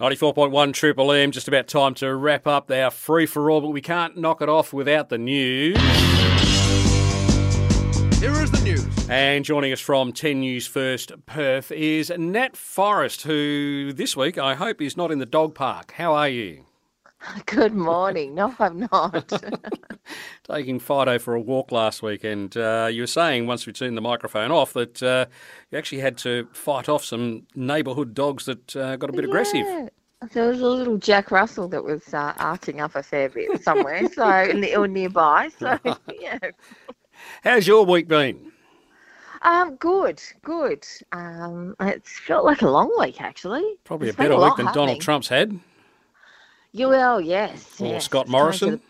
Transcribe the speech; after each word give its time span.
94.1 0.00 0.72
Triple 0.72 1.12
M, 1.12 1.30
just 1.30 1.46
about 1.46 1.68
time 1.68 1.94
to 1.94 2.12
wrap 2.16 2.48
up 2.48 2.68
our 2.68 2.90
free 2.90 3.26
for 3.26 3.48
all, 3.48 3.60
but 3.60 3.68
we 3.68 3.80
can't 3.80 4.16
knock 4.16 4.42
it 4.42 4.48
off 4.48 4.72
without 4.72 5.08
the 5.08 5.18
news. 5.18 5.78
Here 8.18 8.32
is 8.32 8.50
the 8.50 8.60
news. 8.64 9.08
And 9.08 9.44
joining 9.44 9.72
us 9.72 9.78
from 9.78 10.12
10 10.12 10.40
News 10.40 10.66
First 10.66 11.12
Perth 11.26 11.70
is 11.70 12.10
Nat 12.10 12.56
Forrest, 12.56 13.22
who 13.22 13.92
this 13.92 14.16
week 14.16 14.36
I 14.36 14.56
hope 14.56 14.82
is 14.82 14.96
not 14.96 15.12
in 15.12 15.20
the 15.20 15.26
dog 15.26 15.54
park. 15.54 15.92
How 15.92 16.12
are 16.14 16.28
you? 16.28 16.64
Good 17.46 17.74
morning. 17.74 18.34
No, 18.34 18.54
I'm 18.58 18.88
not. 18.92 19.32
Taking 20.44 20.78
Fido 20.78 21.18
for 21.18 21.34
a 21.34 21.40
walk 21.40 21.72
last 21.72 22.02
week, 22.02 22.24
and 22.24 22.54
uh, 22.56 22.88
you 22.90 23.02
were 23.02 23.06
saying 23.06 23.46
once 23.46 23.66
we'd 23.66 23.76
turned 23.76 23.96
the 23.96 24.02
microphone 24.02 24.50
off 24.50 24.72
that 24.74 25.02
uh, 25.02 25.26
you 25.70 25.78
actually 25.78 26.00
had 26.00 26.16
to 26.18 26.48
fight 26.52 26.88
off 26.88 27.04
some 27.04 27.46
neighbourhood 27.54 28.14
dogs 28.14 28.44
that 28.46 28.76
uh, 28.76 28.96
got 28.96 29.10
a 29.10 29.12
bit 29.12 29.24
aggressive. 29.24 29.90
There 30.32 30.48
was 30.48 30.60
a 30.60 30.68
little 30.68 30.96
Jack 30.96 31.30
Russell 31.30 31.68
that 31.68 31.84
was 31.84 32.14
uh, 32.14 32.32
arcing 32.38 32.80
up 32.80 32.94
a 32.94 33.02
fair 33.02 33.28
bit 33.28 33.62
somewhere, 33.62 34.08
so 34.12 34.24
or 34.76 34.88
nearby. 34.88 35.50
So 35.58 35.78
yeah, 36.20 36.38
How's 37.42 37.66
your 37.66 37.84
week 37.84 38.08
been? 38.08 38.52
um, 39.42 39.76
good, 39.76 40.22
good. 40.42 40.86
Um, 41.12 41.74
it's 41.80 42.18
felt 42.20 42.44
like 42.44 42.62
a 42.62 42.70
long 42.70 42.90
week 42.98 43.20
actually. 43.20 43.76
Probably 43.84 44.06
There's 44.06 44.14
a 44.14 44.18
better 44.18 44.36
lot 44.36 44.58
week 44.58 44.64
than 44.64 44.74
Donald. 44.74 45.00
Trump's 45.00 45.28
had, 45.28 45.58
Well, 46.74 47.20
yes. 47.20 47.80
or 47.80 47.86
yes. 47.86 48.04
Scott 48.04 48.22
It's 48.26 48.26
coming 48.26 48.26
to 48.26 48.30
Morrison. 48.30 48.70
the- 48.72 48.80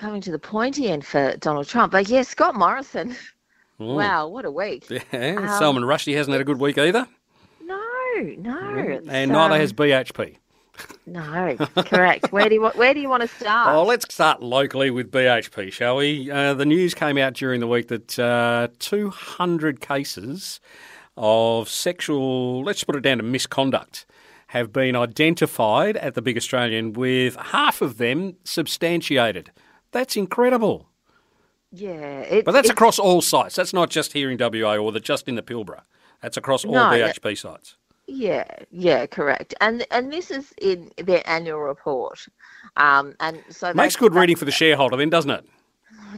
Coming 0.00 0.20
to 0.22 0.32
the 0.32 0.38
pointy 0.40 0.88
end 0.88 1.04
for 1.06 1.36
Donald 1.36 1.68
Trump, 1.68 1.92
but 1.92 2.08
yeah, 2.08 2.22
Scott 2.22 2.54
Morrison. 2.54 3.16
Mm. 3.80 3.96
Wow, 3.96 4.28
what 4.28 4.44
a 4.44 4.52
week! 4.52 4.88
Yeah, 4.88 5.00
Um, 5.36 5.48
Salman 5.58 5.82
Rushdie 5.82 6.14
hasn't 6.14 6.30
had 6.32 6.40
a 6.40 6.44
good 6.44 6.60
week 6.60 6.78
either, 6.78 7.08
No, 7.64 7.76
no, 8.38 8.76
it's, 8.78 9.08
and 9.08 9.32
neither 9.32 9.56
has 9.58 9.72
BHP. 9.72 10.36
No, 11.06 11.56
correct. 11.84 12.30
Where 12.30 12.48
do 12.48 12.54
you 12.54 12.60
want? 12.62 12.76
Where 12.76 12.94
do 12.94 13.00
you 13.00 13.08
want 13.08 13.22
to 13.22 13.28
start? 13.28 13.74
Oh, 13.74 13.82
let's 13.82 14.14
start 14.14 14.40
locally 14.40 14.90
with 14.90 15.10
BHP, 15.10 15.72
shall 15.72 15.96
we? 15.96 16.30
Uh, 16.30 16.54
the 16.54 16.64
news 16.64 16.94
came 16.94 17.18
out 17.18 17.32
during 17.34 17.58
the 17.58 17.66
week 17.66 17.88
that 17.88 18.16
uh, 18.16 18.68
200 18.78 19.80
cases 19.80 20.60
of 21.16 21.68
sexual, 21.68 22.62
let's 22.62 22.84
put 22.84 22.94
it 22.94 23.00
down 23.02 23.16
to 23.18 23.24
misconduct, 23.24 24.06
have 24.54 24.72
been 24.72 24.94
identified 24.94 25.96
at 25.96 26.14
the 26.14 26.22
Big 26.22 26.36
Australian, 26.36 26.92
with 26.92 27.34
half 27.36 27.82
of 27.82 27.98
them 27.98 28.36
substantiated. 28.44 29.50
That's 29.90 30.16
incredible. 30.16 30.88
yeah, 31.72 32.40
But 32.44 32.52
that's 32.52 32.70
across 32.70 33.00
all 33.00 33.20
sites. 33.20 33.56
That's 33.56 33.72
not 33.72 33.90
just 33.90 34.12
here 34.12 34.30
in 34.30 34.38
WA 34.38 34.76
or 34.76 34.92
the, 34.92 35.00
just 35.00 35.26
in 35.28 35.34
the 35.34 35.42
Pilbara. 35.42 35.82
That's 36.22 36.36
across 36.36 36.64
all 36.64 36.72
No, 36.72 36.80
BHP 36.84 37.36
sites. 37.36 37.76
Yeah, 38.06 38.44
yeah, 38.70 39.06
correct. 39.06 39.54
And 39.60 39.84
and 39.90 40.12
this 40.12 40.30
is 40.30 40.52
in 40.60 40.90
their 40.98 41.22
annual 41.28 41.58
report. 41.60 42.24
Um, 42.76 43.14
and 43.18 43.42
so 43.50 43.74
Makes 43.74 43.96
good 43.96 44.14
reading 44.14 44.36
for 44.36 44.44
the 44.44 44.52
shareholder, 44.52 44.96
then, 44.96 45.10
doesn't 45.10 45.30
it? 45.30 45.44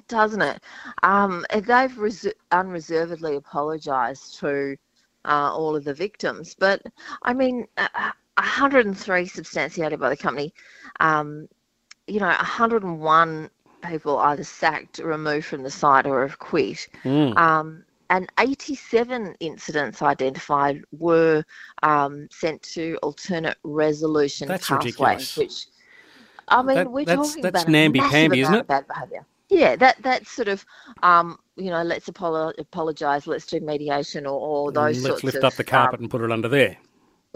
doesn't 0.09 0.43
it? 0.43 0.63
Um, 1.05 1.47
they've 1.55 1.97
res- 1.97 2.35
unreservedly 2.53 3.37
apologised 3.37 4.39
to 4.41 4.77
uh, 5.25 5.51
all 5.55 5.75
of 5.75 5.85
the 5.85 5.95
victims, 5.95 6.55
but 6.59 6.83
I 7.23 7.33
mean, 7.33 7.67
uh, 7.79 8.11
103 8.37 9.27
substantiated 9.27 9.99
by 10.01 10.09
the 10.09 10.17
company. 10.17 10.53
Um, 11.01 11.49
you 12.07 12.21
know, 12.21 12.27
101 12.27 13.51
people 13.89 14.19
either 14.19 14.45
sacked, 14.45 14.99
removed 14.99 15.47
from 15.47 15.63
the 15.63 15.71
site, 15.71 16.07
or 16.07 16.27
have 16.27 16.39
quit. 16.39 16.87
Mm. 17.05 17.37
Um, 17.37 17.85
and 18.11 18.31
87 18.39 19.35
incidents 19.41 20.01
identified 20.03 20.83
were 20.93 21.45
um, 21.83 22.29
sent 22.31 22.63
to 22.63 22.97
alternate 23.03 23.57
resolution 23.65 24.47
That's 24.49 24.69
pathways, 24.69 24.95
ridiculous. 24.99 25.37
which 25.37 25.67
I 26.49 26.63
mean, 26.63 26.77
That- 26.77 26.93
we're 26.93 27.05
that's- 27.05 27.29
talking 27.29 27.43
that's 27.43 27.63
about 27.63 27.73
namby-pamby, 27.73 28.41
isn't 28.41 28.55
it? 28.55 28.67
bad 28.69 28.87
behaviour. 28.87 29.27
Yeah, 29.49 29.77
that 29.77 29.97
that's 30.03 30.31
sort 30.31 30.49
of 30.49 30.65
um, 31.03 31.39
you 31.57 31.71
know, 31.71 31.83
let's 31.83 32.09
apolo- 32.09 32.57
apologise, 32.59 33.27
let's 33.27 33.47
do 33.47 33.61
mediation, 33.61 34.27
or, 34.27 34.39
or 34.39 34.73
those 34.73 35.03
Let's 35.03 35.23
lift 35.25 35.39
of 35.39 35.45
up 35.45 35.55
the 35.55 35.65
carpet 35.65 36.01
um, 36.01 36.05
and 36.05 36.11
put 36.11 36.21
it 36.21 36.31
under 36.33 36.49
there. 36.49 36.77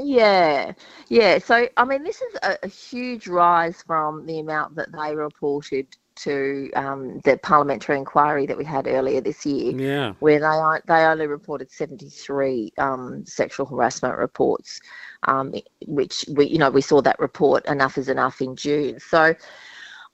Yeah, 0.00 0.72
yeah. 1.09 1.38
So 1.38 1.69
I 1.77 1.84
mean, 1.84 2.03
this 2.05 2.21
is 2.21 2.37
a, 2.43 2.56
a 2.62 2.69
huge 2.69 3.27
rise 3.28 3.83
from 3.83 4.27
the 4.27 4.41
amount 4.41 4.77
that 4.77 4.93
they 4.93 5.15
reported 5.15 5.87
to 6.16 6.71
um, 6.75 7.19
the 7.25 7.38
parliamentary 7.38 7.97
inquiry 7.97 8.47
that 8.47 8.56
we 8.59 8.65
had 8.65 8.87
earlier 8.87 9.21
this 9.21 9.47
year 9.47 9.75
Yeah. 9.75 10.12
where 10.21 10.38
they 10.41 10.81
they 10.93 11.05
only 11.05 11.27
reported 11.27 11.71
73 11.71 12.72
um, 12.78 13.25
sexual 13.27 13.66
harassment 13.66 14.16
reports, 14.19 14.81
um, 15.25 15.55
which 15.87 16.25
we 16.34 16.47
you 16.47 16.59
know 16.59 16.71
we 16.71 16.82
saw 16.82 17.00
that 17.03 17.19
report 17.19 17.65
enough 17.67 17.99
is 17.99 18.09
enough 18.09 18.41
in 18.41 18.56
June. 18.56 18.99
So, 19.00 19.34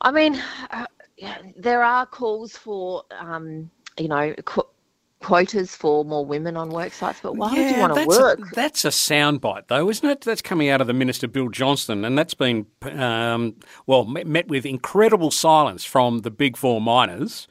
I 0.00 0.10
mean, 0.12 0.40
uh, 0.70 0.86
yeah, 1.16 1.38
there 1.56 1.82
are 1.82 2.06
calls 2.06 2.56
for 2.56 3.04
um, 3.18 3.70
you 3.98 4.08
know 4.08 4.34
quotas 5.20 5.74
for 5.74 6.04
more 6.04 6.24
women 6.24 6.56
on 6.56 6.70
work 6.70 6.92
sites, 6.92 7.20
but 7.22 7.36
why 7.36 7.52
would 7.52 7.70
you 7.70 7.80
want 7.80 7.94
to 7.94 8.00
that's 8.00 8.18
work? 8.18 8.38
A, 8.38 8.54
that's 8.54 8.84
a 8.84 8.88
soundbite, 8.88 9.68
though, 9.68 9.88
isn't 9.88 10.08
it? 10.08 10.20
That's 10.20 10.42
coming 10.42 10.68
out 10.68 10.80
of 10.80 10.86
the 10.86 10.92
Minister 10.92 11.26
Bill 11.26 11.48
Johnston, 11.48 12.04
and 12.04 12.16
that's 12.16 12.34
been, 12.34 12.66
um, 12.92 13.56
well, 13.86 14.04
met, 14.04 14.26
met 14.26 14.48
with 14.48 14.66
incredible 14.66 15.30
silence 15.30 15.84
from 15.84 16.20
the 16.20 16.30
big 16.30 16.56
four 16.56 16.80
miners. 16.80 17.48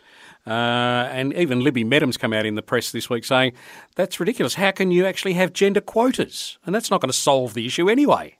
Uh, 0.47 1.09
and 1.11 1.33
even 1.33 1.61
Libby 1.61 1.83
Mettam's 1.83 2.17
come 2.17 2.31
out 2.31 2.45
in 2.45 2.53
the 2.53 2.61
press 2.61 2.91
this 2.91 3.09
week 3.09 3.25
saying 3.25 3.53
that's 3.95 4.19
ridiculous. 4.19 4.53
How 4.53 4.69
can 4.69 4.91
you 4.91 5.05
actually 5.07 5.33
have 5.33 5.53
gender 5.53 5.81
quotas? 5.81 6.59
And 6.65 6.75
that's 6.75 6.91
not 6.91 7.01
going 7.01 7.09
to 7.09 7.17
solve 7.17 7.55
the 7.55 7.65
issue 7.65 7.89
anyway. 7.89 8.37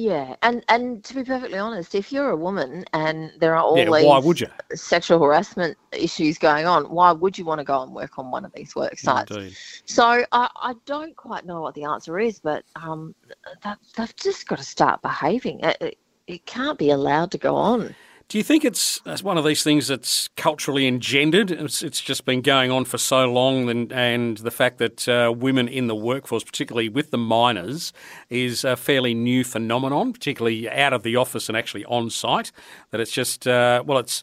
Yeah, 0.00 0.36
and 0.40 0.64
and 0.68 1.04
to 1.04 1.14
be 1.14 1.24
perfectly 1.24 1.58
honest, 1.58 1.94
if 1.94 2.10
you're 2.10 2.30
a 2.30 2.36
woman 2.36 2.86
and 2.94 3.32
there 3.38 3.54
are 3.54 3.62
all 3.62 3.76
Yeah, 3.76 3.90
these 3.90 4.06
why 4.06 4.18
would 4.18 4.40
you? 4.40 4.46
sexual 4.74 5.18
harassment 5.22 5.76
issues 5.92 6.38
going 6.38 6.64
on, 6.66 6.84
why 6.84 7.12
would 7.12 7.36
you 7.36 7.44
want 7.44 7.58
to 7.58 7.64
go 7.64 7.82
and 7.82 7.92
work 7.92 8.18
on 8.18 8.30
one 8.30 8.46
of 8.46 8.52
these 8.54 8.74
work 8.74 8.98
sites? 8.98 9.36
Indeed. 9.36 9.56
So 9.84 10.24
I, 10.32 10.48
I 10.56 10.74
don't 10.86 11.14
quite 11.16 11.44
know 11.44 11.60
what 11.60 11.74
the 11.74 11.84
answer 11.84 12.18
is, 12.18 12.40
but 12.40 12.64
um, 12.76 13.14
that, 13.62 13.78
they've 13.94 14.16
just 14.16 14.46
got 14.46 14.56
to 14.58 14.64
start 14.64 15.02
behaving. 15.02 15.60
It, 15.60 15.76
it, 15.82 15.98
it 16.26 16.46
can't 16.46 16.78
be 16.78 16.90
allowed 16.90 17.30
to 17.32 17.38
go 17.38 17.54
on. 17.54 17.94
Do 18.30 18.38
you 18.38 18.44
think 18.44 18.64
it's 18.64 19.00
one 19.24 19.38
of 19.38 19.44
these 19.44 19.64
things 19.64 19.88
that's 19.88 20.28
culturally 20.36 20.86
engendered? 20.86 21.50
It's, 21.50 21.82
it's 21.82 22.00
just 22.00 22.24
been 22.24 22.42
going 22.42 22.70
on 22.70 22.84
for 22.84 22.96
so 22.96 23.24
long, 23.24 23.68
and, 23.68 23.92
and 23.92 24.38
the 24.38 24.52
fact 24.52 24.78
that 24.78 25.08
uh, 25.08 25.34
women 25.36 25.66
in 25.66 25.88
the 25.88 25.96
workforce, 25.96 26.44
particularly 26.44 26.88
with 26.88 27.10
the 27.10 27.18
miners, 27.18 27.92
is 28.28 28.62
a 28.62 28.76
fairly 28.76 29.14
new 29.14 29.42
phenomenon, 29.42 30.12
particularly 30.12 30.70
out 30.70 30.92
of 30.92 31.02
the 31.02 31.16
office 31.16 31.48
and 31.48 31.58
actually 31.58 31.84
on 31.86 32.08
site. 32.08 32.52
That 32.92 33.00
it's 33.00 33.10
just 33.10 33.48
uh, 33.48 33.82
well, 33.84 33.98
it's 33.98 34.22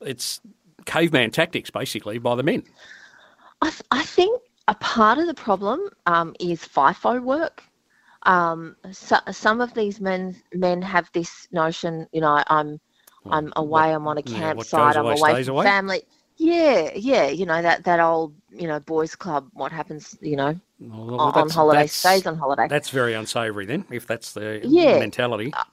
it's 0.00 0.40
caveman 0.86 1.30
tactics 1.30 1.68
basically 1.68 2.16
by 2.16 2.34
the 2.34 2.42
men. 2.42 2.62
I, 3.60 3.68
th- 3.68 3.82
I 3.90 4.02
think 4.02 4.40
a 4.66 4.74
part 4.76 5.18
of 5.18 5.26
the 5.26 5.34
problem 5.34 5.90
um, 6.06 6.34
is 6.40 6.60
FIFO 6.62 7.22
work. 7.22 7.62
Um, 8.22 8.76
so, 8.92 9.18
some 9.30 9.60
of 9.60 9.74
these 9.74 10.00
men 10.00 10.40
men 10.54 10.80
have 10.80 11.10
this 11.12 11.48
notion, 11.52 12.06
you 12.12 12.22
know, 12.22 12.42
I'm 12.48 12.80
I'm 13.30 13.52
away, 13.56 13.92
I'm 13.94 14.06
on 14.06 14.18
a 14.18 14.22
yeah, 14.24 14.52
campsite, 14.52 14.70
goes 14.70 14.96
I'm 14.96 15.06
away 15.06 15.16
from 15.44 15.54
away. 15.54 15.64
family. 15.64 16.02
Yeah, 16.36 16.90
yeah, 16.94 17.28
you 17.28 17.46
know 17.46 17.62
that 17.62 17.84
that 17.84 18.00
old 18.00 18.34
you 18.50 18.66
know 18.66 18.80
boys 18.80 19.14
club. 19.14 19.48
What 19.52 19.72
happens, 19.72 20.16
you 20.20 20.36
know, 20.36 20.58
Well, 20.80 21.20
on, 21.20 21.32
on 21.34 21.50
holiday 21.50 21.86
stays 21.86 22.26
on 22.26 22.36
holiday. 22.36 22.68
That's 22.68 22.90
very 22.90 23.14
unsavoury 23.14 23.66
then, 23.66 23.84
if 23.90 24.06
that's 24.06 24.32
the 24.32 24.60
Yeah. 24.64 24.98
mentality. 24.98 25.52
Uh, 25.52 25.64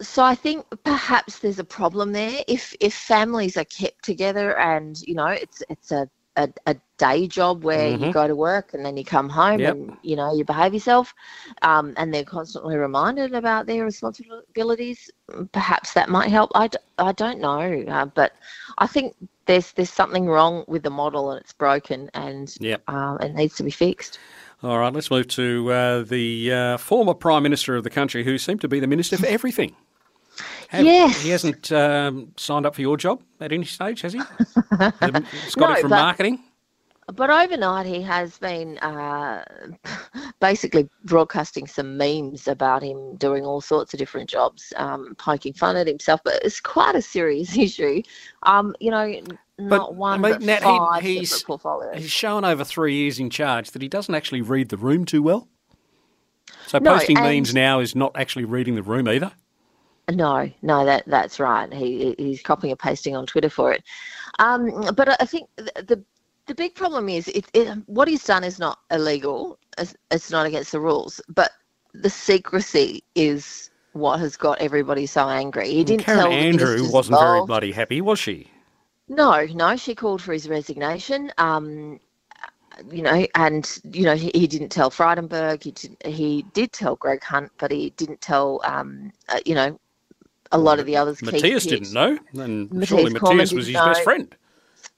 so 0.00 0.22
I 0.22 0.34
think 0.34 0.66
perhaps 0.84 1.38
there's 1.38 1.58
a 1.58 1.64
problem 1.64 2.12
there. 2.12 2.44
If 2.46 2.74
if 2.80 2.94
families 2.94 3.56
are 3.56 3.64
kept 3.64 4.04
together 4.04 4.58
and 4.58 5.00
you 5.00 5.14
know 5.14 5.26
it's 5.28 5.62
it's 5.68 5.92
a 5.92 6.08
a, 6.38 6.48
a 6.66 6.76
day 6.98 7.26
job 7.28 7.64
where 7.64 7.90
Mhm. 7.90 8.06
you 8.06 8.12
go 8.12 8.26
to 8.26 8.34
work 8.34 8.72
and 8.74 8.84
then 8.84 8.96
you 8.96 9.04
come 9.04 9.28
home 9.28 9.60
Yep. 9.60 9.74
and 9.74 9.96
you 10.02 10.16
know 10.16 10.32
you 10.34 10.44
behave 10.44 10.72
yourself, 10.72 11.14
um, 11.62 11.92
and 11.96 12.14
they're 12.14 12.24
constantly 12.24 12.76
reminded 12.76 13.34
about 13.34 13.66
their 13.66 13.84
responsibilities. 13.84 15.10
Perhaps 15.52 15.92
that 15.94 16.08
might 16.08 16.30
help. 16.30 16.50
I, 16.54 16.68
d- 16.68 16.78
I 16.98 17.12
don't 17.12 17.40
know, 17.40 17.84
uh, 17.88 18.06
but 18.06 18.32
I 18.78 18.86
think 18.86 19.14
there's 19.46 19.72
there's 19.72 19.90
something 19.90 20.26
wrong 20.26 20.64
with 20.68 20.82
the 20.82 20.90
model 20.90 21.30
and 21.32 21.40
it's 21.40 21.52
broken 21.52 22.10
and 22.14 22.54
Yep. 22.60 22.82
um, 22.88 23.18
it 23.20 23.34
needs 23.34 23.56
to 23.56 23.62
be 23.64 23.70
fixed. 23.70 24.18
All 24.62 24.78
right, 24.78 24.92
let's 24.92 25.10
move 25.10 25.28
to 25.28 25.70
uh, 25.72 26.02
the 26.02 26.52
uh, 26.52 26.76
former 26.78 27.14
Prime 27.14 27.42
Minister 27.44 27.76
of 27.76 27.84
the 27.84 27.90
country 27.90 28.24
who 28.24 28.38
seemed 28.38 28.60
to 28.62 28.68
be 28.68 28.80
the 28.80 28.88
Minister 28.88 29.16
for 29.16 29.26
everything. 29.26 29.76
Have- 30.68 30.84
Yes. 30.84 31.22
He 31.22 31.30
hasn't 31.30 31.72
um, 31.72 32.32
signed 32.36 32.66
up 32.66 32.74
for 32.74 32.80
your 32.82 32.96
job 32.96 33.22
at 33.40 33.52
any 33.52 33.64
stage, 33.64 34.02
has 34.02 34.12
he? 34.12 34.18
The- 34.70 35.24
Scotty 35.48 35.74
No, 35.74 35.80
from 35.80 35.90
but- 35.90 35.96
marketing? 36.02 36.40
But 37.14 37.30
overnight, 37.30 37.86
he 37.86 38.02
has 38.02 38.36
been 38.36 38.76
uh, 38.80 39.42
basically 40.40 40.90
broadcasting 41.04 41.66
some 41.66 41.96
memes 41.96 42.46
about 42.46 42.82
him 42.82 43.16
doing 43.16 43.46
all 43.46 43.62
sorts 43.62 43.94
of 43.94 43.98
different 43.98 44.28
jobs, 44.28 44.74
um, 44.76 45.14
poking 45.18 45.54
fun 45.54 45.76
at 45.76 45.86
himself. 45.86 46.20
But 46.22 46.42
it's 46.44 46.60
quite 46.60 46.94
a 46.96 47.00
serious 47.00 47.56
issue. 47.56 48.02
Um, 48.42 48.76
you 48.78 48.90
know, 48.90 49.22
not 49.58 49.94
one 49.94 50.22
I 50.22 50.22
mean, 50.22 50.32
but 50.32 50.42
Nat, 50.62 51.00
he- 51.02 51.14
he's- 51.14 51.42
portfolios. 51.42 51.96
He's 51.96 52.10
shown 52.10 52.44
over 52.44 52.62
three 52.62 52.94
years 52.94 53.18
in 53.18 53.30
charge 53.30 53.70
that 53.70 53.80
he 53.80 53.88
doesn't 53.88 54.14
actually 54.14 54.42
read 54.42 54.68
the 54.68 54.76
room 54.76 55.06
too 55.06 55.22
well. 55.22 55.48
So 56.66 56.76
No, 56.78 56.92
posting 56.98 57.16
memes 57.16 57.54
now 57.54 57.80
is 57.80 57.96
not 57.96 58.12
actually 58.16 58.44
reading 58.44 58.74
the 58.74 58.82
room 58.82 59.08
either. 59.08 59.32
No, 60.10 60.50
no, 60.62 60.84
that 60.86 61.04
that's 61.06 61.38
right. 61.38 61.70
He 61.72 62.14
he's 62.18 62.42
copying 62.42 62.72
and 62.72 62.78
pasting 62.78 63.14
on 63.14 63.26
Twitter 63.26 63.50
for 63.50 63.72
it. 63.72 63.84
Um, 64.38 64.94
but 64.94 65.20
I 65.20 65.26
think 65.26 65.50
the 65.56 66.02
the, 66.46 66.54
big 66.54 66.74
problem 66.74 67.10
is 67.10 67.28
it, 67.28 67.44
it, 67.52 67.76
what 67.86 68.08
he's 68.08 68.24
done 68.24 68.42
is 68.42 68.58
not 68.58 68.78
illegal. 68.90 69.58
It's, 69.76 69.94
it's 70.10 70.30
not 70.30 70.46
against 70.46 70.72
the 70.72 70.80
rules, 70.80 71.20
but 71.28 71.50
the 71.92 72.08
secrecy 72.08 73.04
is 73.14 73.70
what 73.92 74.18
has 74.20 74.34
got 74.36 74.58
everybody 74.60 75.04
so 75.04 75.28
angry. 75.28 75.68
He 75.70 75.84
didn't 75.84 76.04
Karen 76.04 76.20
tell 76.20 76.32
Andrew 76.32 76.90
wasn't 76.90 77.18
very 77.18 77.44
bloody 77.44 77.72
happy, 77.72 78.00
was 78.00 78.18
she? 78.18 78.50
No, 79.08 79.44
no, 79.52 79.76
she 79.76 79.94
called 79.94 80.22
for 80.22 80.32
his 80.32 80.48
resignation. 80.48 81.32
Um, 81.36 82.00
you 82.90 83.02
know, 83.02 83.26
and 83.34 83.78
you 83.92 84.04
know 84.04 84.14
he, 84.14 84.30
he 84.34 84.46
didn't 84.46 84.70
tell 84.70 84.90
Frydenberg. 84.90 85.62
He 85.62 85.72
did, 85.72 85.96
he 86.04 86.42
did 86.54 86.72
tell 86.72 86.96
Greg 86.96 87.22
Hunt, 87.22 87.50
but 87.58 87.70
he 87.70 87.90
didn't 87.90 88.20
tell 88.22 88.60
um, 88.64 89.12
uh, 89.28 89.40
you 89.44 89.54
know 89.54 89.78
a 90.52 90.58
lot 90.58 90.78
of 90.78 90.86
the 90.86 90.96
others. 90.96 91.22
Matthias 91.22 91.66
didn't 91.66 91.92
know, 91.92 92.18
and 92.34 92.70
Matthias 92.70 92.88
surely 92.88 93.12
Matthias 93.12 93.52
was 93.52 93.66
his 93.66 93.74
didn't 93.74 93.88
best 93.88 94.02
friend. 94.02 94.34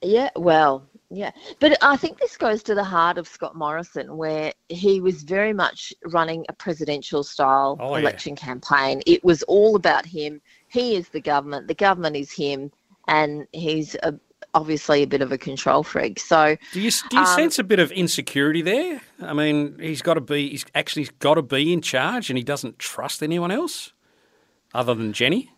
Yeah, 0.03 0.31
well, 0.37 0.87
yeah. 1.11 1.33
But 1.59 1.77
I 1.83 1.97
think 1.97 2.19
this 2.19 2.37
goes 2.37 2.63
to 2.65 2.75
the 2.75 2.85
heart 2.85 3.19
of 3.19 3.29
Scott 3.29 3.57
Morrison, 3.57 4.17
where 4.17 4.53
he 4.69 5.01
was 5.01 5.23
very 5.23 5.53
much 5.53 5.93
running 6.07 6.47
a 6.49 6.53
presidential 6.53 7.23
style 7.23 7.77
Oh, 7.81 7.95
yeah. 7.95 8.03
election 8.03 8.37
campaign. 8.37 9.03
It 9.07 9.23
was 9.25 9.43
all 9.45 9.77
about 9.77 10.07
him. 10.07 10.41
He 10.69 10.95
is 10.95 11.09
the 11.09 11.21
government, 11.21 11.69
the 11.69 11.75
government 11.75 12.17
is 12.17 12.33
him, 12.33 12.71
and 13.09 13.47
he's 13.53 13.97
a, 14.03 14.15
obviously 14.55 15.03
a 15.03 15.07
bit 15.07 15.21
of 15.21 15.33
a 15.33 15.39
control 15.39 15.83
freak. 15.83 16.21
So, 16.21 16.57
Do 16.73 16.81
you 16.81 16.91
do 16.91 17.17
you 17.17 17.23
Um, 17.23 17.27
sense 17.27 17.59
a 17.59 17.65
bit 17.65 17.81
of 17.81 17.91
insecurity 17.93 18.63
there? 18.63 19.01
I 19.21 19.33
mean, 19.33 19.77
he's 19.81 20.03
got 20.03 20.15
to 20.15 20.21
be. 20.21 20.51
He's 20.51 20.65
actually 20.75 21.09
got 21.19 21.35
to 21.35 21.43
be 21.43 21.73
in 21.73 21.83
charge, 21.83 22.31
and 22.31 22.39
he 22.39 22.45
doesn't 22.45 22.79
trust 22.79 23.23
anyone 23.23 23.51
else 23.51 23.93
other 24.75 24.95
than 24.95 25.13
Jenny. 25.13 25.51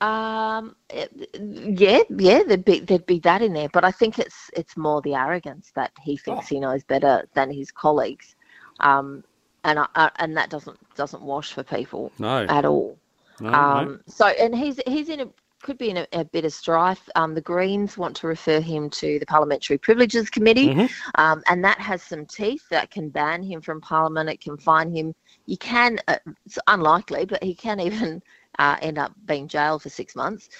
um, 0.00 0.76
yeah, 0.92 2.00
yeah, 2.10 2.42
there'd 2.46 2.64
be 2.64 2.80
there'd 2.80 3.06
be 3.06 3.18
that 3.20 3.42
in 3.42 3.52
there. 3.54 3.68
But 3.72 3.84
I 3.84 3.90
think 3.90 4.18
it's 4.18 4.50
it's 4.54 4.76
more 4.76 5.00
the 5.02 5.14
arrogance 5.14 5.72
that 5.76 5.92
he 6.02 6.16
thinks 6.16 6.46
Oh. 6.46 6.48
he 6.48 6.60
knows 6.60 6.84
better 6.84 7.26
than 7.34 7.50
his 7.50 7.70
colleagues, 7.70 8.34
um, 8.80 9.24
and 9.64 9.78
I, 9.78 9.86
I, 9.94 10.10
and 10.16 10.36
that 10.36 10.50
doesn't 10.50 10.78
doesn't 10.96 11.22
wash 11.22 11.52
for 11.52 11.62
people 11.62 12.12
No, 12.18 12.48
at 12.48 12.64
all. 12.64 12.98
no, 13.40 13.64
no. 13.66 13.88
Um, 13.88 14.00
so, 14.06 14.26
and 14.26 14.54
he's 14.54 14.80
he's 14.86 15.08
in 15.08 15.20
a 15.20 15.28
could 15.64 15.78
be 15.78 15.90
in 15.90 15.96
a, 15.96 16.06
a 16.12 16.24
bit 16.24 16.44
of 16.44 16.52
strife. 16.52 17.08
Um, 17.16 17.34
the 17.34 17.40
Greens 17.40 17.98
want 17.98 18.14
to 18.16 18.28
refer 18.28 18.60
him 18.60 18.88
to 18.90 19.18
the 19.18 19.26
Parliamentary 19.26 19.78
Privileges 19.78 20.30
Committee, 20.30 20.68
Mhm. 20.68 20.90
um, 21.16 21.42
and 21.48 21.64
that 21.64 21.80
has 21.80 22.02
some 22.02 22.26
teeth 22.26 22.68
that 22.68 22.90
can 22.90 23.08
ban 23.08 23.42
him 23.42 23.60
from 23.60 23.80
Parliament. 23.80 24.28
It 24.28 24.40
can 24.40 24.56
fine 24.58 24.94
him. 24.94 25.14
You 25.46 25.56
can. 25.56 25.98
Uh, 26.06 26.18
it's 26.46 26.58
unlikely, 26.68 27.24
but 27.24 27.42
he 27.42 27.54
can 27.54 27.80
even 27.80 28.22
uh, 28.58 28.76
end 28.82 28.98
up 28.98 29.12
being 29.24 29.48
jailed 29.48 29.82
for 29.82 29.88
six 29.88 30.14
months. 30.14 30.50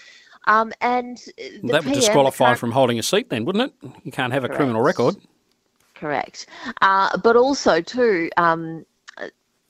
Um, 0.46 0.72
and 0.80 1.16
that 1.18 1.62
would 1.62 1.82
PM, 1.82 1.84
the 1.84 2.00
disqualify 2.00 2.54
from 2.54 2.72
holding 2.72 2.98
a 2.98 3.02
seat, 3.02 3.30
then, 3.30 3.44
wouldn't 3.44 3.70
it? 3.70 3.90
You 4.02 4.12
can't 4.12 4.32
have 4.32 4.44
a 4.44 4.48
criminal 4.48 4.82
record. 4.82 5.16
Correct. 5.94 6.46
Uh, 6.82 7.16
but 7.18 7.36
also, 7.36 7.80
too, 7.80 8.30
um, 8.36 8.84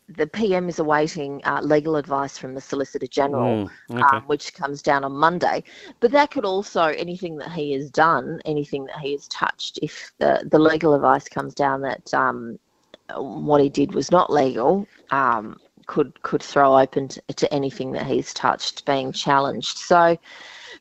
the 0.09 0.27
PM 0.27 0.69
is 0.69 0.79
awaiting 0.79 1.41
uh, 1.45 1.61
legal 1.63 1.97
advice 1.97 2.37
from 2.37 2.55
the 2.55 2.61
Solicitor 2.61 3.07
General, 3.07 3.65
Mm, 3.65 3.71
okay. 3.91 4.17
um, 4.17 4.23
which 4.27 4.53
comes 4.55 4.83
down 4.83 5.05
on 5.05 5.13
Monday. 5.13 5.65
But 6.01 6.11
that 6.13 6.31
could 6.31 6.45
also, 6.45 6.85
anything 6.85 7.37
that 7.39 7.53
he 7.53 7.73
has 7.73 7.91
done, 7.91 8.41
anything 8.45 8.85
that 8.87 8.99
he 8.99 9.13
has 9.13 9.27
touched, 9.29 9.79
if 9.83 10.13
the, 10.19 10.47
the 10.51 10.59
legal 10.59 10.95
advice 10.95 11.29
comes 11.29 11.55
down 11.55 11.81
that 11.83 12.13
um, 12.13 12.59
what 13.17 13.63
he 13.63 13.69
did 13.69 13.95
was 13.95 14.11
not 14.11 14.31
legal, 14.31 14.87
um, 15.11 15.57
could 15.87 16.21
could 16.23 16.43
throw 16.43 16.79
open 16.79 17.09
to, 17.09 17.23
to 17.37 17.53
anything 17.53 17.93
that 17.93 18.07
he's 18.07 18.33
touched 18.33 18.87
being 18.87 19.13
challenged. 19.13 19.79
So, 19.79 20.17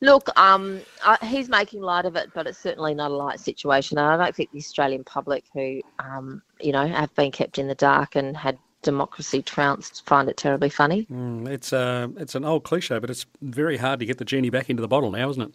look, 0.01 0.29
um, 0.39 0.81
uh, 1.03 1.17
he's 1.25 1.49
making 1.49 1.81
light 1.81 2.05
of 2.05 2.15
it, 2.15 2.31
but 2.33 2.47
it's 2.47 2.59
certainly 2.59 2.93
not 2.93 3.11
a 3.11 3.15
light 3.15 3.39
situation. 3.39 3.97
And 3.97 4.07
I 4.07 4.17
don't 4.17 4.35
think 4.35 4.51
the 4.51 4.59
Australian 4.59 5.03
public, 5.03 5.45
who 5.53 5.81
um, 5.99 6.41
you 6.61 6.71
know 6.71 6.87
have 6.87 7.13
been 7.15 7.31
kept 7.31 7.57
in 7.57 7.67
the 7.67 7.75
dark 7.75 8.15
and 8.15 8.35
had 8.35 8.57
democracy 8.83 9.41
trounced, 9.41 10.05
find 10.05 10.29
it 10.29 10.37
terribly 10.37 10.69
funny. 10.69 11.05
Mm, 11.11 11.47
it's 11.47 11.73
uh, 11.73 12.07
it's 12.17 12.35
an 12.35 12.45
old 12.45 12.63
cliche, 12.63 12.99
but 12.99 13.09
it's 13.09 13.25
very 13.41 13.77
hard 13.77 13.99
to 13.99 14.05
get 14.05 14.17
the 14.19 14.25
genie 14.25 14.49
back 14.49 14.69
into 14.69 14.81
the 14.81 14.87
bottle 14.87 15.11
now, 15.11 15.29
isn't 15.29 15.41
it? 15.41 15.53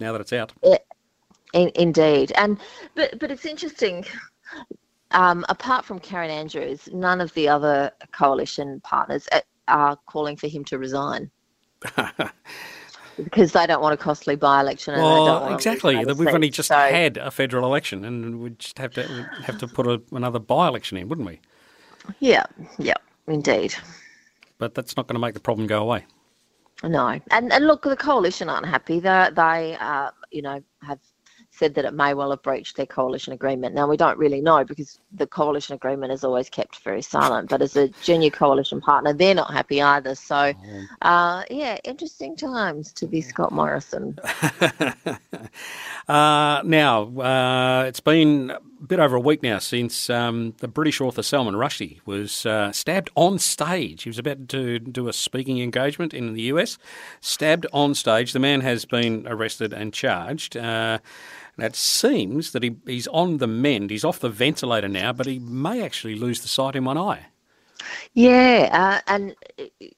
Now 0.00 0.12
that 0.12 0.20
it's 0.20 0.32
out. 0.32 0.52
In, 1.52 1.70
indeed, 1.76 2.32
and 2.36 2.58
but 2.94 3.18
but 3.18 3.30
it's 3.30 3.46
interesting. 3.46 4.04
Um, 5.12 5.44
apart 5.48 5.84
from 5.84 6.00
Karen 6.00 6.30
Andrews, 6.30 6.88
none 6.92 7.20
of 7.20 7.32
the 7.34 7.48
other 7.48 7.92
coalition 8.12 8.80
partners 8.80 9.28
uh, 9.30 9.40
are 9.68 9.96
calling 10.06 10.36
for 10.36 10.48
him 10.48 10.64
to 10.64 10.76
resign 10.78 11.30
because 13.16 13.52
they 13.52 13.66
don't 13.66 13.80
want 13.80 13.94
a 13.94 13.96
costly 13.96 14.34
by-election. 14.34 14.94
And 14.94 15.02
they 15.02 15.06
don't 15.06 15.42
Well, 15.42 15.54
exactly. 15.54 16.04
We've 16.04 16.26
only 16.28 16.50
just 16.50 16.68
So- 16.68 16.74
had 16.76 17.16
a 17.16 17.30
federal 17.30 17.64
election, 17.64 18.04
and 18.04 18.40
we'd 18.40 18.58
just 18.58 18.78
have 18.78 18.92
to 18.94 19.02
have 19.44 19.58
to 19.58 19.68
put 19.68 19.86
a, 19.86 20.02
another 20.10 20.40
by-election 20.40 20.98
in, 20.98 21.08
wouldn't 21.08 21.28
we? 21.28 21.40
Yeah, 22.20 22.44
yeah, 22.78 22.94
indeed. 23.26 23.74
But 24.58 24.74
that's 24.74 24.96
not 24.96 25.06
going 25.06 25.14
to 25.14 25.20
make 25.20 25.34
the 25.34 25.40
problem 25.40 25.66
go 25.66 25.82
away. 25.82 26.04
No, 26.82 27.20
and 27.30 27.52
and 27.52 27.66
look, 27.66 27.82
the 27.82 27.96
coalition 27.96 28.48
aren't 28.48 28.66
happy. 28.66 29.00
They 29.00 29.30
they 29.34 29.76
uh, 29.80 30.10
you 30.30 30.42
know 30.42 30.62
have 30.82 30.98
said 31.50 31.74
that 31.74 31.84
it 31.84 31.94
may 31.94 32.14
well 32.14 32.30
have 32.30 32.42
breached 32.42 32.76
their 32.76 32.86
coalition 32.86 33.32
agreement. 33.32 33.74
Now 33.74 33.88
we 33.88 33.96
don't 33.96 34.18
really 34.18 34.40
know 34.40 34.64
because 34.64 34.98
the 35.12 35.26
coalition 35.26 35.74
agreement 35.74 36.12
is 36.12 36.24
always 36.24 36.50
kept 36.50 36.80
very 36.80 37.00
silent. 37.00 37.48
But 37.48 37.62
as 37.62 37.76
a 37.76 37.88
junior 38.02 38.30
coalition 38.30 38.80
partner, 38.80 39.12
they're 39.12 39.34
not 39.36 39.52
happy 39.52 39.80
either. 39.80 40.16
So, 40.16 40.52
uh, 41.02 41.44
yeah, 41.50 41.78
interesting 41.84 42.36
times 42.36 42.92
to 42.94 43.06
be 43.06 43.20
Scott 43.20 43.52
Morrison. 43.52 44.18
Uh, 46.06 46.60
now, 46.66 47.04
uh, 47.18 47.84
it's 47.86 48.00
been 48.00 48.52
a 48.84 48.86
bit 48.86 48.98
over 48.98 49.16
a 49.16 49.20
week 49.20 49.42
now 49.42 49.58
since 49.58 50.10
um, 50.10 50.54
the 50.58 50.68
British 50.68 51.00
author 51.00 51.22
Salman 51.22 51.54
Rushdie 51.54 52.00
was 52.04 52.44
uh, 52.44 52.70
stabbed 52.70 53.08
on 53.14 53.38
stage. 53.38 54.02
He 54.02 54.10
was 54.10 54.18
about 54.18 54.46
to 54.50 54.78
do 54.78 55.08
a 55.08 55.12
speaking 55.14 55.58
engagement 55.60 56.12
in 56.12 56.34
the 56.34 56.42
US, 56.42 56.76
stabbed 57.22 57.66
on 57.72 57.94
stage. 57.94 58.34
The 58.34 58.40
man 58.40 58.60
has 58.60 58.84
been 58.84 59.26
arrested 59.26 59.72
and 59.72 59.94
charged. 59.94 60.54
Uh, 60.54 60.98
and 61.56 61.64
it 61.64 61.76
seems 61.76 62.52
that 62.52 62.62
he, 62.62 62.76
he's 62.84 63.06
on 63.06 63.38
the 63.38 63.46
mend. 63.46 63.88
He's 63.88 64.04
off 64.04 64.20
the 64.20 64.28
ventilator 64.28 64.88
now, 64.88 65.14
but 65.14 65.24
he 65.24 65.38
may 65.38 65.82
actually 65.82 66.16
lose 66.16 66.42
the 66.42 66.48
sight 66.48 66.76
in 66.76 66.84
one 66.84 66.98
eye. 66.98 67.28
Yeah, 68.14 68.68
uh, 68.72 69.00
and 69.08 69.34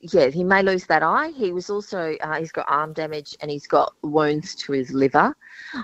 yeah, 0.01 0.29
he 0.29 0.43
may 0.43 0.63
lose 0.63 0.85
that 0.87 1.03
eye. 1.03 1.29
He 1.29 1.53
was 1.53 1.69
also 1.71 2.17
uh, 2.21 2.39
he's 2.39 2.53
got 2.53 2.67
arm 2.69 2.93
damage 2.93 3.37
and 3.41 3.51
he's 3.51 3.67
got 3.67 3.95
wounds 4.03 4.55
to 4.57 4.73
his 4.73 4.93
liver. 4.93 5.37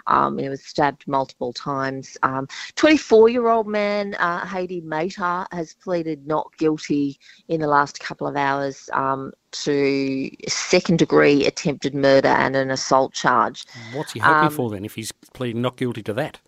Um, 0.07 0.38
he 0.38 0.49
was 0.49 0.64
stabbed 0.64 1.07
multiple 1.07 1.52
times. 1.52 2.17
Um, 2.23 2.47
24-year-old 2.76 3.67
man 3.67 4.14
uh, 4.14 4.40
Hadi 4.40 4.81
Matar 4.81 5.47
has 5.52 5.75
pleaded 5.75 6.26
not 6.26 6.50
guilty 6.59 7.19
in 7.49 7.61
the 7.61 7.67
last 7.67 8.00
couple 8.00 8.26
of 8.26 8.37
hours 8.37 8.88
um, 8.93 9.33
to 9.52 10.31
second-degree 10.49 11.47
attempted 11.47 11.95
murder 11.95 12.28
and 12.28 12.57
an 12.57 12.71
assault 12.71 13.12
charge. 13.12 13.67
What's 13.95 14.12
he 14.12 14.21
hoping 14.21 14.49
Um, 14.49 14.50
for 14.50 14.71
then 14.71 14.85
if 14.85 14.95
he's 14.95 15.12
pleading 15.12 15.62
not 15.62 15.76
guilty 15.76 16.02
to 16.05 16.12
that? 16.14 16.40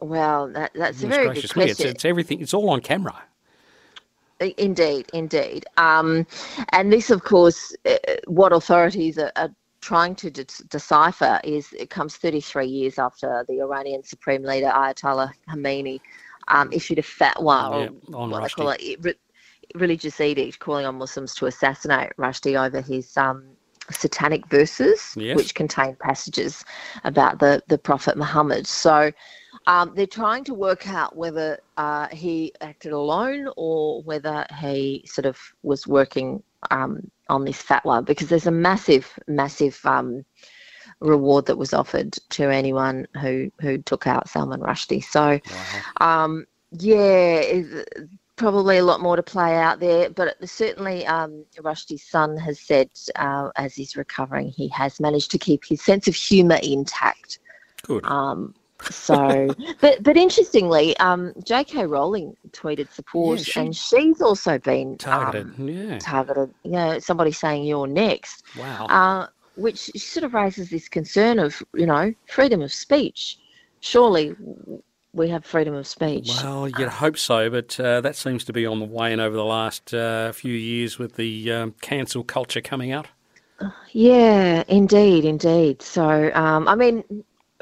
Well, 0.00 0.48
that, 0.48 0.72
that's 0.74 1.02
a 1.02 1.06
very 1.06 1.26
good 1.28 1.36
me, 1.36 1.40
it's, 1.42 1.52
question. 1.52 1.88
it's 1.88 2.04
everything. 2.04 2.40
It's 2.40 2.52
all 2.54 2.68
on 2.70 2.80
camera. 2.80 3.22
Indeed, 4.40 5.08
indeed. 5.14 5.64
Um, 5.78 6.26
and 6.72 6.92
this, 6.92 7.10
of 7.10 7.22
course, 7.24 7.74
uh, 7.86 7.96
what 8.26 8.52
authorities 8.52 9.18
are, 9.18 9.32
are 9.36 9.50
trying 9.80 10.14
to 10.16 10.30
de- 10.30 10.44
decipher 10.68 11.40
is 11.44 11.72
it 11.72 11.90
comes 11.90 12.16
33 12.16 12.66
years 12.66 12.98
after 12.98 13.44
the 13.48 13.60
Iranian 13.60 14.02
Supreme 14.02 14.42
Leader 14.42 14.66
Ayatollah 14.66 15.32
Khamenei 15.48 16.00
um, 16.48 16.70
issued 16.72 16.98
a 16.98 17.02
fatwa, 17.02 17.70
or 17.70 17.92
Yeah, 18.10 18.14
on 18.14 18.30
what 18.30 18.42
they 18.42 18.48
call 18.50 18.70
it, 18.70 18.98
re- 19.02 19.14
religious 19.74 20.20
edict, 20.20 20.58
calling 20.58 20.86
on 20.86 20.96
Muslims 20.96 21.34
to 21.36 21.46
assassinate 21.46 22.10
Rushdie 22.18 22.62
over 22.62 22.80
his 22.80 23.16
um, 23.16 23.44
satanic 23.90 24.46
verses, 24.48 25.14
Yes. 25.16 25.36
which 25.36 25.54
contain 25.54 25.96
passages 26.00 26.64
about 27.04 27.38
the, 27.38 27.62
the 27.68 27.78
Prophet 27.78 28.16
Muhammad. 28.16 28.66
So 28.66 29.12
um, 29.66 29.92
they're 29.94 30.06
trying 30.06 30.44
to 30.44 30.54
work 30.54 30.88
out 30.88 31.16
whether 31.16 31.58
uh, 31.76 32.08
he 32.08 32.52
acted 32.60 32.92
alone 32.92 33.48
or 33.56 34.02
whether 34.02 34.46
he 34.60 35.04
sort 35.06 35.26
of 35.26 35.38
was 35.62 35.86
working 35.86 36.42
um, 36.70 37.10
on 37.28 37.44
this 37.44 37.62
fatwa 37.62 38.04
because 38.04 38.28
there's 38.28 38.46
a 38.46 38.52
massive, 38.52 39.18
massive 39.26 39.80
um, 39.84 40.24
reward 41.00 41.46
that 41.46 41.58
was 41.58 41.74
offered 41.74 42.12
to 42.30 42.48
anyone 42.50 43.06
who, 43.20 43.50
who 43.60 43.78
took 43.78 44.06
out 44.06 44.28
Salman 44.28 44.60
Rushdie. 44.60 45.02
So, 45.04 45.40
um, 46.00 46.46
yeah, 46.72 47.62
probably 48.36 48.76
a 48.78 48.84
lot 48.84 49.00
more 49.00 49.16
to 49.16 49.22
play 49.22 49.56
out 49.56 49.80
there, 49.80 50.10
but 50.10 50.36
certainly 50.48 51.04
um, 51.06 51.44
Rushdie's 51.58 52.04
son 52.08 52.36
has 52.36 52.60
said 52.60 52.88
uh, 53.16 53.50
as 53.56 53.74
he's 53.74 53.96
recovering, 53.96 54.48
he 54.48 54.68
has 54.68 55.00
managed 55.00 55.32
to 55.32 55.38
keep 55.38 55.64
his 55.64 55.82
sense 55.82 56.06
of 56.06 56.14
humour 56.14 56.60
intact. 56.62 57.40
Good. 57.82 58.04
So, 58.82 59.48
but 59.80 60.02
but 60.02 60.16
interestingly, 60.16 60.96
um, 60.98 61.32
J.K. 61.44 61.86
Rowling 61.86 62.36
tweeted 62.52 62.90
support, 62.92 63.38
Yeah, 63.38 63.44
she- 63.44 63.60
and 63.60 63.76
she's 63.76 64.20
also 64.20 64.58
been 64.58 64.96
Targeted. 64.98 65.46
Um, 65.58 65.68
yeah. 65.68 65.98
targeted. 65.98 66.52
You 66.64 66.72
know, 66.72 66.98
somebody 66.98 67.32
saying 67.32 67.64
you're 67.64 67.86
next, 67.86 68.44
Wow. 68.58 68.86
uh, 68.86 69.26
which 69.56 69.90
sort 69.96 70.24
of 70.24 70.34
raises 70.34 70.70
this 70.70 70.88
concern 70.88 71.38
of 71.38 71.62
you 71.74 71.86
know 71.86 72.12
freedom 72.28 72.62
of 72.62 72.72
speech. 72.72 73.38
Surely 73.80 74.34
we 75.12 75.28
have 75.28 75.44
freedom 75.44 75.74
of 75.74 75.86
speech. 75.86 76.30
Well, 76.42 76.68
you'd 76.68 76.88
hope 76.88 77.16
so, 77.16 77.48
but 77.48 77.78
uh, 77.80 78.00
that 78.02 78.16
seems 78.16 78.44
to 78.44 78.52
be 78.52 78.66
on 78.66 78.78
the 78.80 78.84
wane 78.84 79.18
over 79.20 79.34
the 79.34 79.44
last 79.44 79.94
uh, 79.94 80.32
few 80.32 80.52
years 80.52 80.98
with 80.98 81.14
the 81.16 81.50
um, 81.52 81.74
cancel 81.80 82.22
culture 82.22 82.60
coming 82.60 82.92
out. 82.92 83.06
Yeah, 83.92 84.64
indeed, 84.68 85.24
indeed. 85.24 85.80
So, 85.80 86.30
um, 86.34 86.68
I 86.68 86.74
mean, 86.74 87.02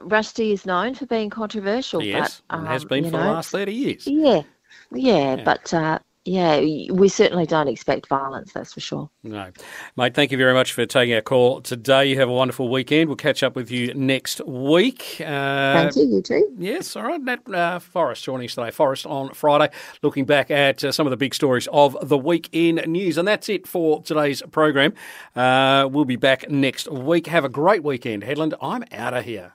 Rushdie 0.01 0.53
is 0.53 0.67
known 0.67 0.95
for 0.95 1.07
being 1.07 1.31
controversial. 1.31 2.03
yes, 2.03 2.43
but, 2.49 2.59
and 2.59 2.69
has 2.69 2.83
um, 2.83 2.89
been 2.89 3.05
for 3.05 3.11
the 3.11 3.19
last 3.19 3.51
30 3.51 3.73
years. 3.73 4.07
Yeah, 4.07 4.43
yeah, 4.93 5.37
Yeah. 5.37 5.45
but 5.45 5.73
uh, 5.73 5.99
yeah, 6.27 6.59
we 6.91 7.09
certainly 7.09 7.45
don't 7.45 7.69
expect 7.69 8.09
violence. 8.09 8.53
That's 8.55 8.73
for 8.73 8.81
sure. 8.81 9.11
No. 9.23 9.51
Mate, 9.97 10.15
thank 10.15 10.33
you 10.33 10.39
very 10.39 10.55
much 10.55 10.73
for 10.73 10.87
taking 10.87 11.15
our 11.15 11.21
call 11.21 11.61
today. 11.61 12.07
You 12.07 12.19
have 12.19 12.31
a 12.31 12.33
wonderful 12.33 12.71
weekend. 12.71 13.09
We'll 13.11 13.17
catch 13.17 13.43
up 13.43 13.55
with 13.55 13.71
you 13.71 13.93
next 13.93 14.41
week. 14.47 15.17
Uh, 15.21 15.75
Thank 15.75 15.97
you. 15.97 16.07
You 16.07 16.23
too. 16.23 16.55
Yes, 16.57 16.97
all 16.97 17.03
right. 17.03 17.21
Nat 17.21 17.47
uh, 17.53 17.79
Forrest 17.79 18.25
joining 18.25 18.47
us 18.47 18.55
today. 18.55 18.71
Forrest 18.71 19.05
on 19.05 19.35
Friday, 19.35 19.71
looking 20.01 20.25
back 20.25 20.51
at 20.51 20.83
uh, 20.83 20.93
some 20.93 21.07
of 21.07 21.11
the 21.11 21.19
big 21.19 21.35
stories 21.35 21.69
of 21.71 21.95
the 22.03 22.17
week 22.19 22.49
in 22.53 22.77
news. 22.87 23.19
And 23.19 23.29
that's 23.29 23.51
it 23.51 23.67
for 23.67 24.03
today's 24.03 24.41
program. 24.51 24.95
Uh, 25.37 25.89
we'll 25.93 26.07
be 26.07 26.17
back 26.17 26.49
next 26.49 26.91
week. 26.91 27.27
Have 27.27 27.45
a 27.45 27.51
great 27.51 27.85
weekend, 27.85 28.23
Hedland. 28.23 28.55
I'm 28.63 28.85
out 28.93 29.13
of 29.13 29.27
here. 29.27 29.53